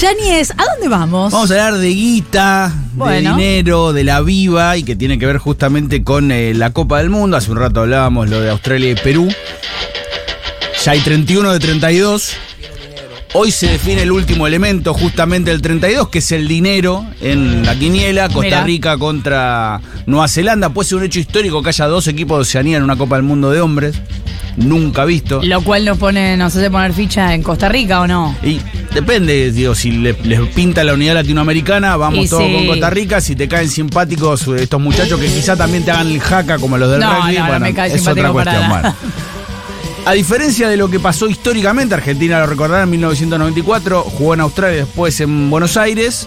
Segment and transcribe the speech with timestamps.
[0.00, 1.32] Yanis, ¿a dónde vamos?
[1.32, 3.36] Vamos a hablar de guita, Bueno.
[3.36, 6.98] de dinero, de la viva y que tiene que ver justamente con eh, la Copa
[6.98, 7.36] del Mundo.
[7.36, 9.28] Hace un rato hablábamos lo de Australia y Perú.
[10.84, 12.32] Ya hay 31 de 32.
[13.34, 17.76] Hoy se define el último elemento, justamente el 32, que es el dinero en la
[17.76, 18.28] quiniela.
[18.28, 18.62] Costa.
[18.64, 20.70] Rica contra Nueva Zelanda.
[20.70, 23.24] Puede ser un hecho histórico que haya dos equipos de Oceanía en una Copa del
[23.24, 23.96] Mundo de hombres.
[24.58, 25.40] Nunca visto.
[25.42, 28.34] Lo cual nos pone, nos hace poner ficha en Costa Rica o no.
[28.42, 28.60] Y
[28.92, 32.52] depende, digo, si le- les pinta la unidad latinoamericana, vamos Y todos sí.
[32.54, 33.20] con Costa Rica.
[33.20, 36.76] Si te caen simpáticos eh, estos muchachos que quizá también te hagan el jaca como
[36.76, 38.68] los del No, rugby, no, no bueno, me cae es otra cuestión.
[38.68, 38.94] Bueno.
[40.06, 44.78] A diferencia de lo que pasó históricamente, Argentina lo recordará en 1994, jugó en Australia,
[44.86, 46.26] después en Buenos Aires.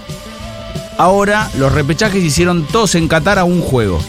[0.97, 3.99] Ahora los repechajes hicieron todos en Qatar a un juego.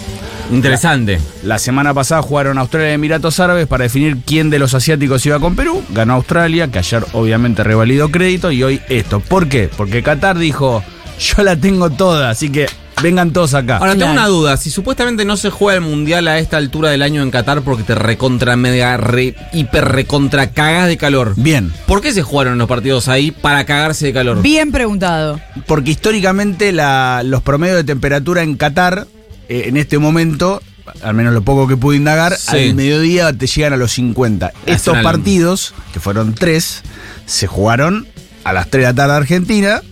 [0.50, 1.18] Interesante.
[1.44, 5.38] La semana pasada jugaron Australia y Emiratos Árabes para definir quién de los asiáticos iba
[5.40, 5.82] con Perú.
[5.90, 9.20] Ganó Australia, que ayer obviamente revalidó crédito, y hoy esto.
[9.20, 9.70] ¿Por qué?
[9.74, 10.82] Porque Qatar dijo,
[11.18, 12.66] yo la tengo toda, así que
[13.02, 13.78] vengan todos acá.
[13.78, 14.56] Ahora, tengo una duda.
[14.58, 17.82] Si supuestamente no se juega el mundial a esta altura del año en Qatar porque
[17.84, 21.32] te recontra media re, hiper recontra cagas de calor.
[21.36, 24.42] Bien, ¿Por qué se jugaron los partidos ahí para cagarse de calor?
[24.42, 25.40] Bien preguntado.
[25.66, 29.06] porque históricamente la- los promedios de temperatura en Qatar,
[29.52, 30.62] eh, en este momento,
[31.02, 32.56] al menos lo poco que pude indagar, Sí.
[32.68, 34.52] al mediodía te llegan a los 50.
[34.66, 36.82] Estos partidos, que fueron tres,
[37.26, 38.06] se jugaron
[38.44, 39.82] a las 3 de la tarde Argentina,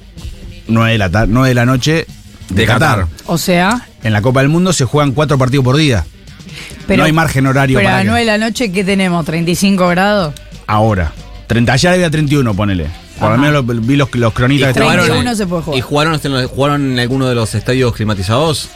[0.67, 2.07] 9 de la, ta- 9 de la noche
[2.49, 3.01] de, De Qatar.
[3.01, 3.17] Qatar.
[3.27, 6.05] O sea, En la Copa del Mundo se juegan cuatro partidos por día.
[6.87, 6.99] pero.
[7.03, 9.25] no hay margen horario Pero a para las que- 9 de la noche, ¿qué tenemos?
[9.27, 10.35] ¿35 grados?
[10.67, 11.13] ahora.
[11.49, 12.87] 30, ayer había 31, ponele.
[13.19, 15.79] Por lo menos lo- vi los, los cronistas que estaban- 31 se puede jugar.
[15.79, 18.71] ¿Y jugaron, en los- jugaron en alguno de los estadios climatizados?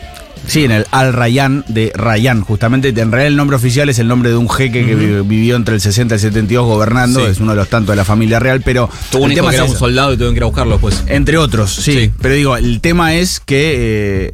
[0.46, 2.88] Sí, en el Al Rayyan de Rayyan, justamente.
[2.88, 5.74] En realidad el nombre oficial es el nombre de un jeque que vi- vivió entre
[5.74, 7.20] el 60 y el 72 gobernando.
[7.20, 7.26] Sí.
[7.30, 9.56] Es uno de los tantos de la familia real, pero Tuvo un hijo tema que
[9.56, 11.02] es era un soldado y tuvieron que ir a buscarlo después.
[11.06, 11.92] Entre otros, sí.
[11.94, 12.10] Sí.
[12.20, 14.32] Pero digo, el tema es que eh,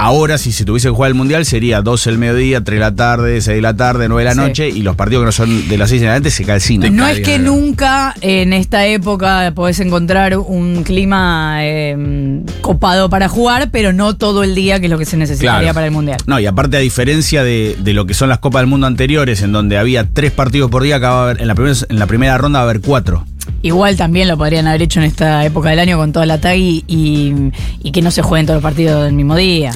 [0.00, 2.94] ahora, si se tuviese que jugar el mundial, sería 12 del mediodía, 3 de la
[2.94, 4.48] tarde, 6 de la tarde, 9 de la Sí.
[4.48, 6.94] noche, y los partidos que no son de las 6 en adelante se calcinan.
[6.96, 13.70] No es que nunca en esta época podés encontrar un clima eh, copado para jugar,
[13.70, 15.74] pero no todo el día, que es lo que se necesitaría Claro.
[15.74, 16.18] para el Mundial.
[16.26, 19.42] No, y aparte, a diferencia de, de lo que son las Copas del Mundo anteriores,
[19.42, 21.98] en donde había tres partidos por día, acá va a haber, en, la primera, en
[21.98, 23.24] la primera ronda va a haber cuatro.
[23.62, 26.56] Igual también lo podrían haber hecho en esta época del año con toda la tag
[26.56, 27.34] y, y-
[27.82, 29.72] y que no se jueguen todos los partidos del mismo día.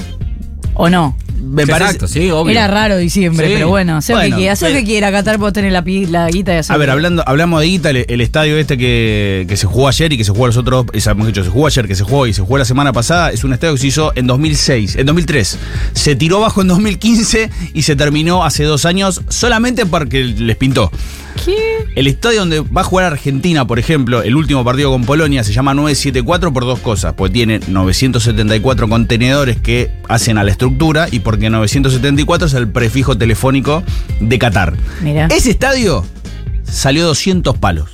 [0.73, 1.15] ¿O no?
[1.41, 2.51] Me Exacto, sí, obvio.
[2.51, 3.53] Era raro diciembre, Sí.
[3.53, 5.83] pero bueno, hacer lo Bueno, que quiera, hacer pero- que quiera, Qatar puede tener la,
[6.09, 9.45] la guita y hacer A ver, hablando, hablamos de Guita, el, el estadio este que,
[9.47, 11.87] que se jugó ayer y que se jugó los otros, hemos dicho, se jugó ayer,
[11.87, 14.11] que se jugó y se jugó la semana pasada, es un estadio que se hizo
[14.15, 15.59] en 2006, en 2003.
[15.93, 20.91] Se tiró bajo en 2015 y se terminó hace dos años solamente porque les pintó.
[21.43, 21.55] ¿Qué?
[21.95, 25.53] El estadio donde va a jugar Argentina, por ejemplo, el último partido con Polonia, se
[25.53, 27.13] llama 974 por dos cosas.
[27.13, 33.17] Pues tiene 974 contenedores que hacen a la estructura y porque 974 es el prefijo
[33.17, 33.83] telefónico
[34.19, 34.73] de Qatar.
[35.01, 35.27] Mira.
[35.27, 36.05] Ese estadio
[36.63, 37.91] salió 200 palos.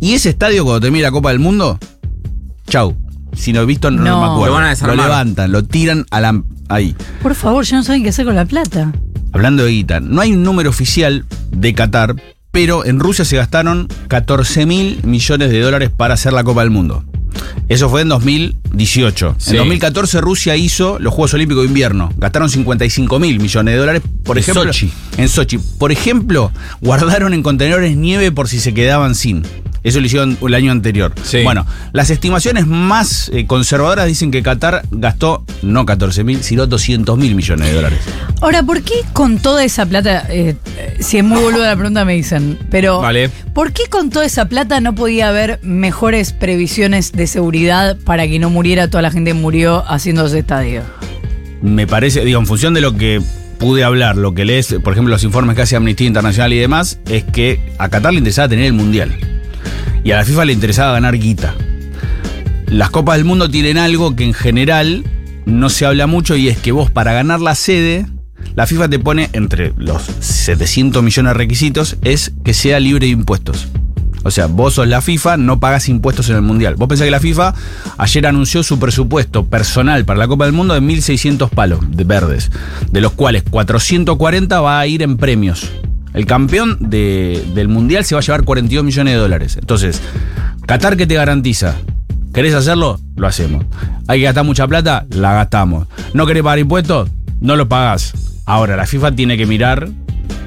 [0.00, 1.78] Y ese estadio, cuando termine la Copa del Mundo,
[2.68, 2.96] chau.
[3.34, 4.20] Si no he visto, no, No.
[4.20, 4.46] me acuerdo.
[4.46, 4.96] Lo van a desarmar.
[4.96, 6.96] levantan, lo tiran a la, ahí.
[7.22, 8.92] Por favor, ya no saben qué hacer con la plata.
[9.32, 12.16] Hablando de guita, no hay un número oficial de Qatar,
[12.52, 16.70] pero en Rusia se gastaron 14 mil millones de dólares para hacer la Copa del
[16.70, 17.04] Mundo.
[17.68, 19.36] Eso fue en 2018.
[19.38, 19.50] Sí.
[19.50, 22.12] En 2014 Rusia hizo los Juegos Olímpicos de Invierno.
[22.16, 24.02] Gastaron 55 mil millones de dólares.
[24.24, 24.92] Por En ejemplo, Sochi.
[25.16, 25.58] En Sochi.
[25.58, 26.50] Por ejemplo,
[26.80, 29.42] guardaron en contenedores nieve por si se quedaban sin.
[29.82, 31.12] Eso lo hicieron el año anterior.
[31.22, 31.42] Sí.
[31.42, 37.16] Bueno, las estimaciones más eh, conservadoras dicen que Qatar gastó no 14 mil, sino 200
[37.16, 38.00] mil millones de dólares.
[38.40, 42.04] Ahora, ¿por qué con toda esa plata, eh, eh, si es muy boluda la pregunta
[42.04, 43.30] me dicen, pero Vale.
[43.54, 48.38] ¿por qué con toda esa plata no podía haber mejores previsiones de seguridad para que
[48.38, 50.82] no muriera toda la gente que murió haciendo ese estadio?
[51.62, 53.20] me parece, digo, en función de lo que
[53.58, 56.98] pude hablar, lo que lees, por ejemplo, los informes que hace Amnistía Internacional y demás,
[57.08, 59.29] es que a Qatar le interesaba tener el mundial.
[60.04, 61.54] Y a la FIFA le interesaba ganar guita.
[62.66, 65.04] Las Copas del Mundo tienen algo que en general
[65.44, 68.06] no se habla mucho y es que vos para ganar la sede,
[68.54, 73.12] la FIFA te pone entre los 700 millones de requisitos, es que sea libre de
[73.12, 73.68] impuestos.
[74.22, 76.76] O sea, vos sos la FIFA, no pagas impuestos en el Mundial.
[76.76, 77.54] Vos pensás que la FIFA
[77.96, 82.50] ayer anunció su presupuesto personal para la Copa del Mundo de 1.600 palos de verdes,
[82.90, 85.70] de los cuales 440 va a ir en premios.
[86.14, 89.56] El campeón de- del Mundial se va a llevar 42 millones de dólares.
[89.60, 90.00] Entonces,
[90.66, 91.76] Qatar, ¿qué te garantiza?
[92.34, 93.00] ¿Querés hacerlo?
[93.16, 93.64] Lo hacemos.
[94.08, 95.06] ¿Hay que gastar mucha plata?
[95.10, 95.86] La gastamos.
[96.14, 97.08] ¿No querés pagar impuestos?
[97.40, 98.12] No lo pagás.
[98.46, 99.88] Ahora, la FIFA tiene que mirar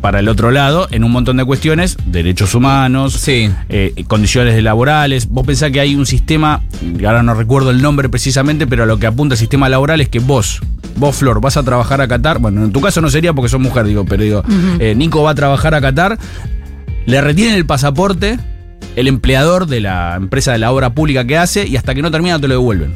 [0.04, 3.50] para el otro lado en un montón de cuestiones, derechos humanos, Sí.
[3.70, 5.30] eh, condiciones laborales.
[5.30, 6.62] Vos pensás que hay un sistema,
[7.06, 10.10] ahora no recuerdo el nombre precisamente, pero a lo que apunta el sistema laboral es
[10.10, 10.60] que vos,
[10.98, 13.62] vos Flor, vas a trabajar a Qatar, bueno, en tu caso no sería porque sos
[13.62, 14.44] mujer, digo, pero digo,
[14.80, 16.20] eh, Nico va a trabajar a Qatar,
[17.06, 18.38] le retienen el pasaporte
[18.98, 22.12] el empleador de la empresa de la obra pública que hace y hasta que no
[22.12, 22.94] termina te lo devuelven.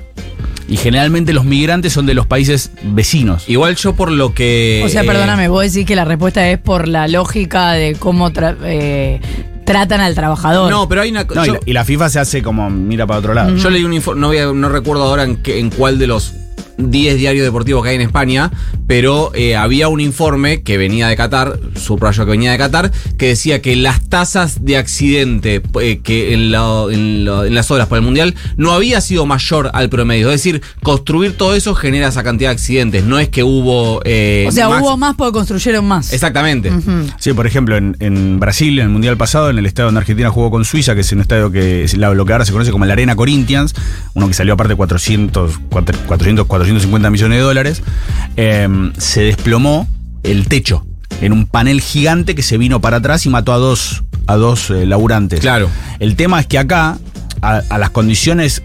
[0.69, 3.47] Y generalmente los migrantes son de los países vecinos.
[3.47, 4.81] Igual yo por lo que.
[4.85, 8.31] O sea, eh, perdóname, vos decís que la respuesta es por la lógica de cómo
[8.31, 9.21] tra- eh,
[9.63, 10.69] tratan al trabajador.
[10.69, 11.23] No, pero hay una.
[11.23, 13.55] No, y, la, y la FIFA se hace como mira para otro lado.
[13.55, 14.21] Yo leí un informe,
[14.53, 16.33] no, recuerdo ahora en, qué- en cuál de los
[16.77, 18.51] 10 diarios deportivos que hay en España,
[18.87, 23.27] pero eh, había un informe que venía de Qatar, subrayo que venía de Qatar, que
[23.29, 27.87] decía que las tasas de accidente eh, que en, la- en la- en las obras
[27.87, 30.27] por el Mundial no había sido mayor al promedio.
[30.29, 33.03] Es decir, construir todo eso genera esa cantidad de accidentes.
[33.03, 34.01] No es que hubo...
[34.05, 36.13] eh, o sea, más- hubo más porque construyeron más.
[36.13, 36.71] Exactamente.
[37.19, 40.29] Sí, por ejemplo, en, en Brasil, en el Mundial pasado, en el estadio donde Argentina
[40.29, 42.71] jugó con Suiza, que es un estadio que es la- lo que ahora se conoce
[42.71, 43.73] como la Arena Corinthians,
[44.13, 47.81] uno que salió aparte 400, 400 450 millones de dólares,
[48.35, 48.67] eh,
[48.97, 49.87] se desplomó
[50.23, 50.85] el techo
[51.21, 54.69] en un panel gigante que se vino para atrás y mató a dos, a dos
[54.69, 55.39] eh, laburantes.
[55.39, 55.69] Claro.
[55.99, 56.97] El tema es que acá,
[57.41, 58.63] a, a las condiciones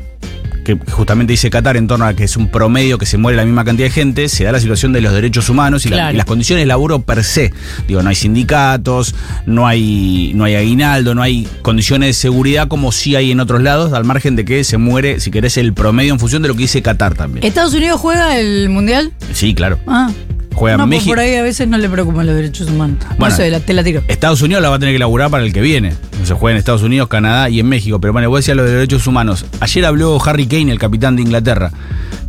[0.65, 3.45] que justamente dice Qatar en torno a que es un promedio que se muere la
[3.45, 6.15] misma cantidad de gente, se da la situación de los derechos humanos y, la- Claro.
[6.15, 7.53] y las condiciones de laburo per se.
[7.89, 9.15] Digo, no hay sindicatos,
[9.47, 13.63] no hay, no hay aguinaldo, no hay condiciones de seguridad como sí hay en otros
[13.63, 16.55] lados, al margen de que se muere, si querés, el promedio en función de lo
[16.55, 17.45] que dice Qatar también.
[17.45, 19.13] ¿Estados Unidos juega el mundial?
[19.33, 19.79] Sí, claro.
[19.87, 20.11] Ah.
[20.55, 21.11] Juega no, pues México.
[21.11, 22.99] por ahí a veces no le preocupan los derechos humanos.
[23.19, 23.29] Bueno.
[23.29, 24.03] no sé, la, te la tiro.
[24.09, 25.95] Estados Unidos la va a tener que laburar para el que viene.
[26.25, 28.01] Se juega en Estados Unidos, Canadá y en México.
[28.01, 29.45] Pero bueno, vos decías lo de derechos humanos.
[29.61, 31.71] Ayer habló Harry Kane, el capitán de Inglaterra.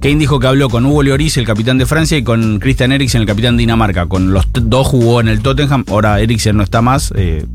[0.02, 3.22] Kane dijo que habló con Hugo Lloris, el capitán de Francia, y con Christian Eriksen,
[3.22, 4.08] el capitán de Dinamarca.
[4.08, 5.86] Con los dos jugó en el Tottenham.
[5.88, 7.14] Ahora Eriksen no está más.
[7.16, 7.46] eh,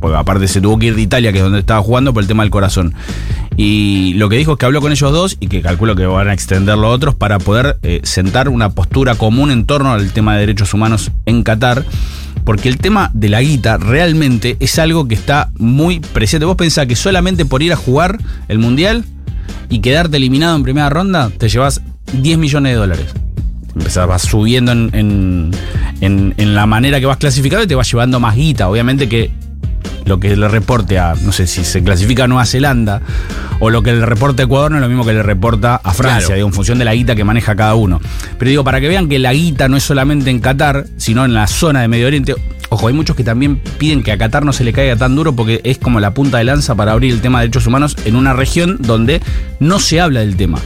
[0.00, 2.28] porque aparte se tuvo que ir de Italia, que es donde estaba jugando, por el
[2.28, 2.94] tema del corazón.
[3.56, 6.28] Y lo que dijo es que habló con ellos dos y que calculo que van
[6.28, 10.34] a extenderlo a otros para poder eh, sentar una postura común en torno al tema
[10.34, 11.84] de derechos humanos en Qatar.
[12.44, 16.44] Porque el tema de la guita realmente es algo que está muy presente.
[16.44, 18.18] Vos pensás que solamente por ir a jugar
[18.48, 19.04] el mundial
[19.68, 21.80] y quedarte eliminado en primera ronda, te llevas
[22.12, 23.06] 10 millones de dólares.
[23.74, 28.20] Empezás, vas subiendo en, en- en- la manera que vas clasificado y te vas llevando
[28.20, 28.68] más guita.
[28.68, 29.30] Obviamente que
[30.06, 33.02] lo que le reporte a, no sé si se clasifica a Nueva Zelanda
[33.58, 35.92] o lo que le reporte a Ecuador no es lo mismo que le reporta a
[35.92, 36.34] Francia, Claro.
[36.36, 38.00] digo, en función de la guita que maneja cada uno.
[38.38, 41.34] Pero digo, para que vean que la guita no es solamente en Qatar, sino en
[41.34, 42.34] la zona de Medio Oriente.
[42.68, 45.34] Ojo, hay muchos que también piden que a Qatar no se le caiga tan duro
[45.34, 48.16] porque es como la punta de lanza para abrir el tema de derechos humanos en
[48.16, 49.20] una región donde
[49.60, 50.58] no se habla del tema.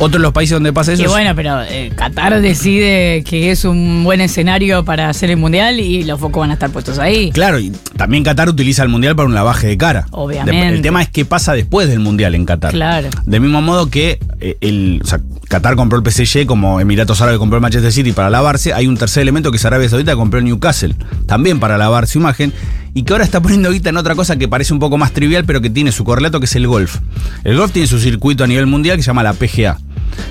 [0.00, 3.64] Otro de los países donde pasa eso Y bueno, pero eh, Qatar decide que es
[3.64, 7.30] un buen escenario para hacer el mundial y los focos van a estar puestos ahí.
[7.32, 10.06] Claro, y también Qatar utiliza el mundial para un lavaje de cara.
[10.10, 10.52] Obviamente.
[10.58, 12.72] De- el tema es qué pasa después del mundial en Qatar.
[12.72, 13.08] Claro.
[13.26, 17.38] Del mismo modo que eh, el, o sea, Qatar compró el PSG como Emiratos Árabes
[17.38, 20.38] compró el Manchester City para lavarse, hay un tercer elemento que es Arabia Saudita compró
[20.38, 20.94] el Newcastle,
[21.26, 22.52] también para lavar su imagen,
[22.94, 25.44] y que ahora está poniendo guita en otra cosa que parece un poco más trivial,
[25.44, 26.98] pero que tiene su correlato, que es el golf.
[27.44, 29.76] El golf tiene su circuito a nivel mundial que se llama la PGA.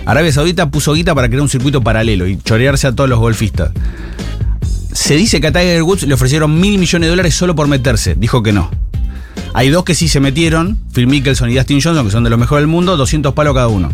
[0.05, 3.71] Arabia Saudita puso guita para crear un circuito paralelo y chorearse a todos los golfistas.
[4.91, 8.15] Se dice que a Tiger Woods le ofrecieron mil millones de dólares solo por meterse.
[8.15, 8.69] Dijo que no.
[9.53, 12.39] Hay dos que sí se metieron, Phil Mickelson y Dustin Johnson, que son de los
[12.39, 13.91] mejores del mundo, 200 palos cada uno.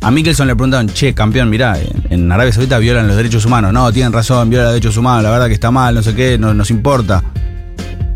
[0.00, 1.76] A Mickelson le preguntaron, che, campeón, mirá,
[2.10, 3.72] en, Arabia Saudita violan los derechos humanos.
[3.72, 6.38] No, tienen razón, violan los derechos humanos, la verdad que está mal, no sé qué,
[6.38, 7.22] no nos importa.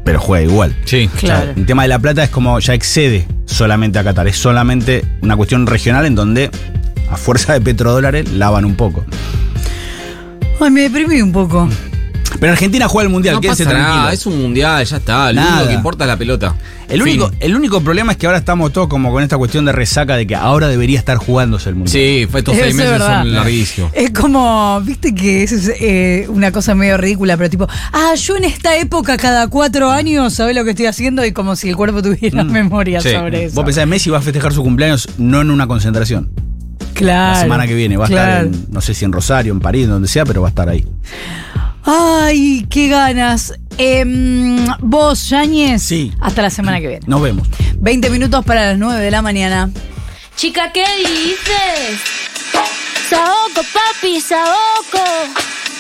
[0.05, 0.75] Pero juega igual.
[0.85, 1.11] Sí.
[1.15, 1.53] O sea, Claro.
[1.57, 5.37] el tema de la plata es como ya excede solamente a Qatar, es solamente una
[5.37, 6.51] cuestión regional en donde
[7.11, 9.05] a fuerza de petrodólares lavan un poco.
[10.61, 11.69] Ay, me deprimí un poco.
[12.39, 14.15] Pero Argentina juega el mundial, No quédense pasa nada, tranquilos.
[14.21, 15.33] es un mundial, ya está.
[15.33, 15.53] Lo Nada.
[15.57, 16.55] único que importa es la pelota.
[16.89, 17.21] El Fin.
[17.21, 20.17] único, el único problema es que ahora estamos todos como con esta cuestión de resaca
[20.17, 21.93] de que ahora debería estar jugándose el mundial.
[21.93, 23.91] Sí, fue estos Eso seis es meses son larguísimos.
[23.95, 28.45] Es como, viste que es eh, una cosa medio ridícula, pero tipo, ah, yo en
[28.45, 32.01] esta época cada cuatro años sabés lo que estoy haciendo y como si el cuerpo
[32.01, 33.11] tuviera memoria Sí.
[33.11, 33.57] sobre eso.
[33.57, 36.31] Vos pensás, Messi va a festejar su cumpleaños no en una concentración.
[37.05, 37.35] Claro.
[37.35, 38.47] La semana que viene va a claro.
[38.47, 40.69] estar en, no sé si en Rosario, en París, donde sea, pero va a estar
[40.69, 40.87] ahí.
[41.85, 43.55] Ay, qué ganas.
[43.79, 45.83] Em, vos, Yáñez.
[45.83, 46.13] Sí.
[46.21, 47.07] Hasta la semana que viene.
[47.07, 47.49] Nos vemos.
[47.79, 49.71] 20 minutos para las 9 de la mañana.
[50.37, 52.01] Chica, ¿qué dices?
[53.09, 55.05] Saoco, papi, saoco.